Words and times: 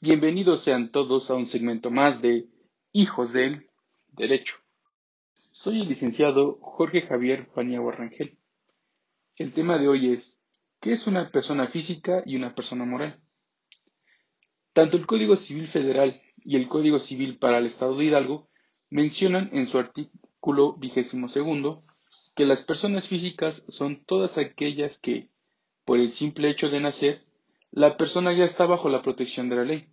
Bienvenidos 0.00 0.62
sean 0.62 0.92
todos 0.92 1.28
a 1.28 1.34
un 1.34 1.50
segmento 1.50 1.90
más 1.90 2.22
de 2.22 2.46
Hijos 2.92 3.32
del 3.32 3.68
Derecho. 4.12 4.54
Soy 5.50 5.80
el 5.80 5.88
licenciado 5.88 6.60
Jorge 6.60 7.02
Javier 7.02 7.48
Paniagua 7.52 7.90
Rangel. 7.90 8.38
El 9.34 9.52
tema 9.52 9.76
de 9.76 9.88
hoy 9.88 10.12
es 10.12 10.40
¿qué 10.78 10.92
es 10.92 11.08
una 11.08 11.32
persona 11.32 11.66
física 11.66 12.22
y 12.24 12.36
una 12.36 12.54
persona 12.54 12.84
moral? 12.84 13.20
Tanto 14.72 14.96
el 14.96 15.04
Código 15.04 15.34
Civil 15.34 15.66
Federal 15.66 16.22
y 16.44 16.54
el 16.54 16.68
Código 16.68 17.00
Civil 17.00 17.36
para 17.36 17.58
el 17.58 17.66
Estado 17.66 17.96
de 17.96 18.04
Hidalgo 18.04 18.48
mencionan 18.90 19.50
en 19.52 19.66
su 19.66 19.78
artículo 19.78 20.74
vigésimo 20.74 21.28
segundo 21.28 21.82
que 22.36 22.46
las 22.46 22.62
personas 22.62 23.08
físicas 23.08 23.64
son 23.66 24.04
todas 24.04 24.38
aquellas 24.38 25.00
que, 25.00 25.28
por 25.84 25.98
el 25.98 26.10
simple 26.10 26.50
hecho 26.50 26.70
de 26.70 26.80
nacer, 26.80 27.27
la 27.70 27.96
persona 27.96 28.32
ya 28.32 28.44
está 28.44 28.66
bajo 28.66 28.88
la 28.88 29.02
protección 29.02 29.48
de 29.48 29.56
la 29.56 29.64
ley. 29.64 29.88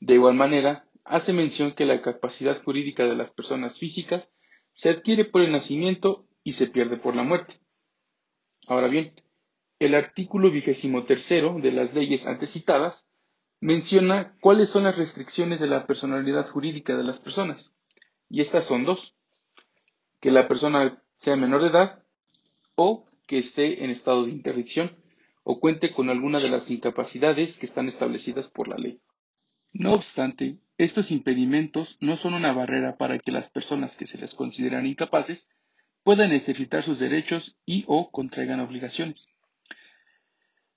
De 0.00 0.14
igual 0.14 0.34
manera, 0.34 0.88
hace 1.04 1.32
mención 1.32 1.72
que 1.72 1.86
la 1.86 2.02
capacidad 2.02 2.62
jurídica 2.62 3.04
de 3.04 3.16
las 3.16 3.30
personas 3.30 3.78
físicas 3.78 4.32
se 4.72 4.90
adquiere 4.90 5.24
por 5.24 5.42
el 5.42 5.52
nacimiento 5.52 6.26
y 6.42 6.52
se 6.52 6.66
pierde 6.68 6.96
por 6.96 7.16
la 7.16 7.22
muerte. 7.22 7.60
Ahora 8.66 8.88
bien, 8.88 9.14
el 9.78 9.94
artículo 9.94 10.50
vigésimo 10.50 11.04
tercero 11.04 11.56
de 11.60 11.72
las 11.72 11.94
leyes 11.94 12.26
antecitadas 12.26 13.08
menciona 13.60 14.36
cuáles 14.40 14.70
son 14.70 14.84
las 14.84 14.98
restricciones 14.98 15.60
de 15.60 15.68
la 15.68 15.86
personalidad 15.86 16.48
jurídica 16.48 16.96
de 16.96 17.04
las 17.04 17.18
personas. 17.18 17.74
Y 18.28 18.40
estas 18.40 18.64
son 18.64 18.84
dos. 18.84 19.16
Que 20.20 20.30
la 20.30 20.48
persona 20.48 21.02
sea 21.16 21.36
menor 21.36 21.62
de 21.62 21.68
edad 21.68 22.02
o 22.76 23.06
que 23.26 23.38
esté 23.38 23.84
en 23.84 23.90
estado 23.90 24.24
de 24.24 24.30
interdicción 24.30 25.03
o 25.44 25.60
cuente 25.60 25.92
con 25.92 26.10
alguna 26.10 26.40
de 26.40 26.48
las 26.48 26.70
incapacidades 26.70 27.58
que 27.58 27.66
están 27.66 27.86
establecidas 27.86 28.48
por 28.48 28.66
la 28.66 28.76
ley. 28.76 29.00
No 29.72 29.92
obstante, 29.92 30.58
estos 30.78 31.10
impedimentos 31.10 31.98
no 32.00 32.16
son 32.16 32.34
una 32.34 32.52
barrera 32.52 32.96
para 32.96 33.18
que 33.18 33.30
las 33.30 33.50
personas 33.50 33.96
que 33.96 34.06
se 34.06 34.18
les 34.18 34.34
consideran 34.34 34.86
incapaces 34.86 35.48
puedan 36.02 36.32
ejercitar 36.32 36.82
sus 36.82 36.98
derechos 36.98 37.56
y 37.64 37.84
o 37.86 38.10
contraigan 38.10 38.60
obligaciones, 38.60 39.28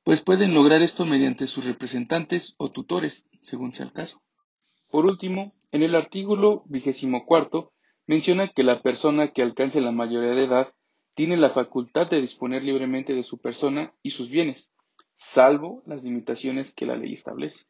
pues 0.04 0.22
pueden 0.22 0.54
lograr 0.54 0.82
esto 0.82 1.06
mediante 1.06 1.48
sus 1.48 1.66
representantes 1.66 2.56
o 2.58 2.72
tutores, 2.72 3.28
según 3.42 3.74
sea 3.74 3.86
el 3.86 3.92
caso. 3.92 4.22
Por 4.90 5.06
último, 5.06 5.54
en 5.72 5.84
el 5.84 5.96
artículo 5.96 6.64
vigésimo 6.68 7.26
cuarto 7.26 7.74
menciona 8.06 8.52
que 8.56 8.64
la 8.64 8.82
persona 8.82 9.34
que 9.34 9.42
alcance 9.42 9.82
la 9.82 9.92
mayoría 9.92 10.32
de 10.32 10.46
edad 10.46 10.74
tiene 11.18 11.36
la 11.36 11.50
facultad 11.50 12.08
de 12.08 12.22
disponer 12.22 12.64
libremente 12.64 13.16
de 13.16 13.24
su 13.24 13.40
persona 13.40 13.92
y 14.04 14.12
sus 14.12 14.30
bienes, 14.30 14.72
salvo 15.16 15.82
las 15.88 16.04
limitaciones 16.04 16.76
que 16.76 16.86
la 16.86 16.96
ley 16.96 17.14
establece. 17.14 17.66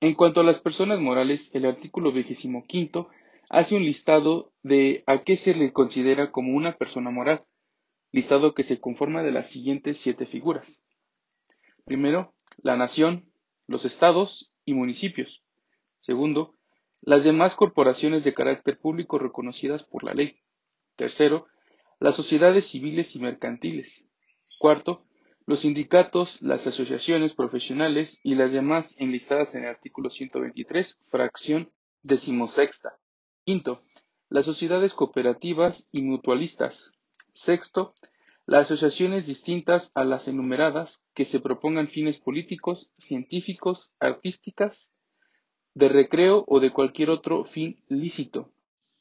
En 0.00 0.14
cuanto 0.14 0.40
a 0.40 0.42
las 0.42 0.62
personas 0.62 0.98
morales, 0.98 1.50
el 1.52 1.66
artículo 1.66 2.12
vigésimo 2.12 2.64
quinto 2.66 3.10
hace 3.50 3.76
un 3.76 3.84
listado 3.84 4.50
de 4.62 5.04
a 5.06 5.24
qué 5.24 5.36
se 5.36 5.54
le 5.54 5.74
considera 5.74 6.32
como 6.32 6.56
una 6.56 6.78
persona 6.78 7.10
moral, 7.10 7.44
listado 8.12 8.54
que 8.54 8.62
se 8.62 8.80
conforma 8.80 9.22
de 9.22 9.32
las 9.32 9.50
siguientes 9.50 9.98
siete 9.98 10.24
figuras. 10.24 10.86
Primero, 11.84 12.32
la 12.62 12.78
nación, 12.78 13.30
los 13.66 13.84
estados 13.84 14.54
y 14.64 14.72
municipios. 14.72 15.42
Segundo, 15.98 16.54
las 17.02 17.24
demás 17.24 17.56
corporaciones 17.56 18.24
de 18.24 18.32
carácter 18.32 18.78
público 18.78 19.18
reconocidas 19.18 19.84
por 19.84 20.02
la 20.02 20.14
ley. 20.14 20.40
Tercero, 20.96 21.46
las 21.98 22.16
sociedades 22.16 22.66
civiles 22.66 23.16
y 23.16 23.20
mercantiles. 23.20 24.06
Cuarto, 24.58 25.06
los 25.46 25.60
sindicatos, 25.60 26.42
las 26.42 26.66
asociaciones 26.66 27.34
profesionales 27.34 28.20
y 28.22 28.34
las 28.34 28.52
demás 28.52 28.96
enlistadas 28.98 29.54
en 29.54 29.64
el 29.64 29.70
artículo 29.70 30.10
123, 30.10 30.98
fracción 31.08 31.70
decimosexta. 32.02 32.98
Quinto, 33.44 33.82
las 34.28 34.44
sociedades 34.44 34.92
cooperativas 34.92 35.88
y 35.92 36.02
mutualistas. 36.02 36.90
Sexto, 37.32 37.94
las 38.44 38.70
asociaciones 38.70 39.26
distintas 39.26 39.90
a 39.94 40.04
las 40.04 40.28
enumeradas 40.28 41.04
que 41.14 41.24
se 41.24 41.40
propongan 41.40 41.88
fines 41.88 42.18
políticos, 42.18 42.90
científicos, 42.98 43.92
artísticas, 44.00 44.92
de 45.74 45.88
recreo 45.88 46.44
o 46.48 46.58
de 46.58 46.70
cualquier 46.72 47.10
otro 47.10 47.44
fin 47.44 47.84
lícito, 47.88 48.50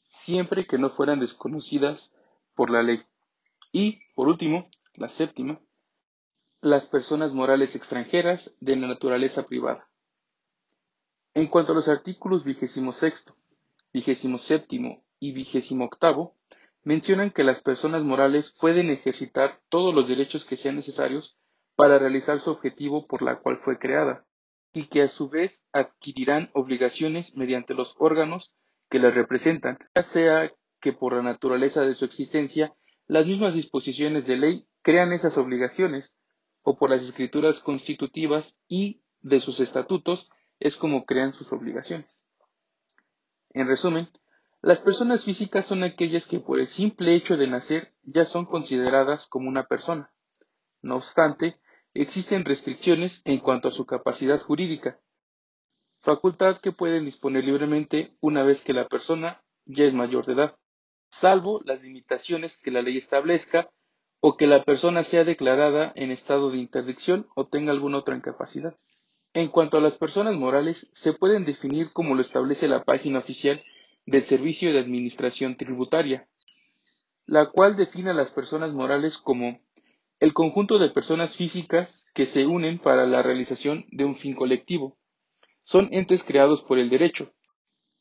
siempre 0.10 0.66
que 0.66 0.78
no 0.78 0.90
fueran 0.90 1.20
desconocidas 1.20 2.14
por 2.56 2.70
la 2.70 2.82
ley. 2.82 3.04
Y, 3.72 4.00
por 4.16 4.28
último, 4.28 4.70
la 4.94 5.10
séptima, 5.10 5.60
las 6.62 6.88
personas 6.88 7.34
morales 7.34 7.76
extranjeras 7.76 8.56
de 8.60 8.76
la 8.76 8.88
naturaleza 8.88 9.46
privada. 9.46 9.88
En 11.34 11.48
cuanto 11.48 11.74
a 11.74 11.76
los 11.76 11.90
artículos 11.90 12.44
vigésimo 12.44 12.92
sexto, 12.92 13.36
vigésimo 13.94 14.38
séptimo 14.38 15.04
y 15.20 15.34
vigésimo 15.34 15.86
octavo, 15.86 16.36
mencionan 16.84 17.32
que 17.32 17.44
las 17.44 17.62
personas 17.62 18.04
morales 18.04 18.56
pueden 18.60 18.90
ejercitar 18.90 19.62
todos 19.70 19.94
los 19.94 20.08
derechos 20.08 20.46
que 20.46 20.56
sean 20.56 20.76
necesarios 20.76 21.38
para 21.76 22.00
realizar 22.00 22.40
su 22.40 22.52
objetivo 22.52 23.06
por 23.06 23.22
la 23.22 23.40
cual 23.40 23.58
fue 23.58 23.78
creada, 23.78 24.26
y 24.74 24.86
que 24.86 25.02
a 25.02 25.08
su 25.08 25.30
vez 25.30 25.66
adquirirán 25.74 26.50
obligaciones 26.54 27.36
mediante 27.36 27.74
los 27.74 27.96
órganos 27.98 28.54
que 28.90 29.00
las 29.00 29.16
representan, 29.16 29.78
ya 29.96 30.02
sea 30.04 30.52
que 30.86 30.94
por 30.94 31.14
la 31.16 31.24
naturaleza 31.24 31.82
de 31.82 31.96
su 31.96 32.06
existencia 32.06 32.76
las 33.08 33.26
mismas 33.26 33.56
disposiciones 33.56 34.28
de 34.28 34.38
ley 34.38 34.68
crean 34.84 35.14
esas 35.14 35.36
obligaciones, 35.40 36.16
o 36.62 36.78
por 36.78 36.92
las 36.92 37.02
escrituras 37.02 37.60
constitutivas 37.60 38.60
y 38.68 39.02
de 39.22 39.40
sus 39.40 39.60
estatutos 39.62 40.30
es 40.60 40.78
como 40.78 41.06
crean 41.06 41.34
sus 41.34 41.52
obligaciones. 41.52 42.28
En 43.50 43.68
resumen, 43.68 44.12
las 44.62 44.80
personas 44.80 45.26
físicas 45.26 45.66
son 45.66 45.84
aquellas 45.84 46.28
que 46.28 46.40
por 46.40 46.60
el 46.60 46.68
simple 46.68 47.16
hecho 47.16 47.36
de 47.36 47.48
nacer 47.48 47.96
ya 48.04 48.24
son 48.24 48.46
consideradas 48.46 49.26
como 49.26 49.50
una 49.50 49.66
persona. 49.66 50.14
No 50.84 50.98
obstante, 50.98 51.60
existen 51.96 52.46
restricciones 52.46 53.24
en 53.26 53.40
cuanto 53.40 53.70
a 53.70 53.72
su 53.72 53.88
capacidad 53.88 54.40
jurídica, 54.40 55.00
facultad 55.98 56.58
que 56.58 56.72
pueden 56.72 57.06
disponer 57.06 57.44
libremente 57.44 58.16
una 58.22 58.44
vez 58.44 58.64
que 58.64 58.74
la 58.74 58.88
persona 58.88 59.44
ya 59.66 59.86
es 59.86 59.96
mayor 59.96 60.28
de 60.28 60.34
edad 60.34 60.60
salvo 61.20 61.62
las 61.64 61.84
limitaciones 61.84 62.58
que 62.58 62.72
la 62.72 62.82
ley 62.82 62.98
establezca 62.98 63.70
o 64.20 64.36
que 64.36 64.48
la 64.48 64.64
persona 64.64 65.04
sea 65.04 65.24
declarada 65.24 65.94
en 65.96 66.12
estado 66.12 66.52
de 66.52 66.58
interdicción 66.58 67.28
o 67.36 67.48
tenga 67.48 67.72
alguna 67.72 68.00
otra 68.00 68.18
incapacidad. 68.18 68.76
En 69.34 69.48
cuanto 69.50 69.78
a 69.78 69.82
las 69.82 69.98
personas 69.98 70.36
morales, 70.36 70.90
se 70.94 71.14
pueden 71.14 71.46
definir 71.46 71.92
como 71.94 72.16
lo 72.16 72.22
establece 72.22 72.68
la 72.68 72.84
página 72.84 73.20
oficial 73.20 73.64
del 74.06 74.24
Servicio 74.24 74.74
de 74.74 74.80
Administración 74.80 75.56
Tributaria, 75.56 76.28
la 77.26 77.50
cual 77.50 77.76
define 77.76 78.12
a 78.12 78.14
las 78.14 78.32
personas 78.32 78.74
morales 78.74 79.18
como 79.18 79.60
el 80.20 80.34
conjunto 80.34 80.80
de 80.80 80.90
personas 80.90 81.36
físicas 81.36 82.08
que 82.14 82.26
se 82.26 82.46
unen 82.46 82.78
para 82.78 83.06
la 83.06 83.22
realización 83.22 83.86
de 83.90 84.04
un 84.04 84.18
fin 84.18 84.36
colectivo. 84.36 84.98
Son 85.64 85.88
entes 85.92 86.24
creados 86.24 86.62
por 86.62 86.78
el 86.78 86.90
derecho. 86.90 87.34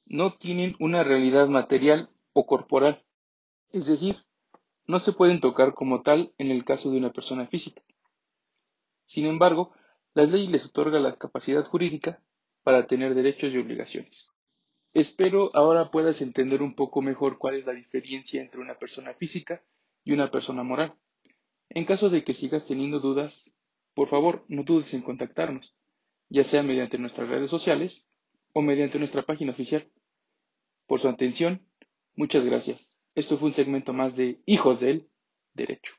No 0.04 0.34
tienen 0.34 0.76
una 0.80 1.02
realidad 1.02 1.48
material 1.48 2.10
o 2.34 2.46
corporal, 2.46 3.02
es 3.72 3.86
decir, 3.86 4.16
no 4.86 4.98
se 4.98 5.12
pueden 5.12 5.40
tocar 5.40 5.72
como 5.72 6.02
tal 6.02 6.34
en 6.36 6.50
el 6.50 6.64
caso 6.64 6.90
de 6.90 6.98
una 6.98 7.12
persona 7.12 7.46
física. 7.46 7.82
Sin 9.06 9.24
embargo, 9.26 9.72
las 10.12 10.30
leyes 10.30 10.50
les 10.50 10.66
otorgan 10.66 11.02
la 11.02 11.16
capacidad 11.16 11.64
jurídica 11.64 12.22
para 12.62 12.86
tener 12.86 13.14
derechos 13.14 13.54
y 13.54 13.58
obligaciones. 13.58 14.28
Espero 14.92 15.50
ahora 15.54 15.90
puedas 15.90 16.22
entender 16.22 16.62
un 16.62 16.74
poco 16.74 17.02
mejor 17.02 17.38
cuál 17.38 17.56
es 17.56 17.66
la 17.66 17.72
diferencia 17.72 18.40
entre 18.40 18.60
una 18.60 18.78
persona 18.78 19.14
física 19.14 19.64
y 20.04 20.12
una 20.12 20.30
persona 20.30 20.62
moral. 20.62 20.94
En 21.68 21.84
caso 21.84 22.10
de 22.10 22.22
que 22.22 22.34
sigas 22.34 22.66
teniendo 22.66 23.00
dudas, 23.00 23.52
por 23.94 24.08
favor 24.08 24.44
no 24.48 24.62
dudes 24.62 24.94
en 24.94 25.02
contactarnos, 25.02 25.74
ya 26.28 26.44
sea 26.44 26.62
mediante 26.62 26.98
nuestras 26.98 27.28
redes 27.28 27.50
sociales 27.50 28.08
o 28.52 28.62
mediante 28.62 28.98
nuestra 28.98 29.24
página 29.24 29.52
oficial. 29.52 29.90
Por 30.86 31.00
su 31.00 31.08
atención 31.08 31.66
Muchas 32.16 32.44
gracias. 32.44 32.96
Esto 33.14 33.38
fue 33.38 33.48
un 33.48 33.54
segmento 33.54 33.92
más 33.92 34.16
de 34.16 34.40
Hijos 34.46 34.80
del 34.80 35.08
Derecho. 35.52 35.94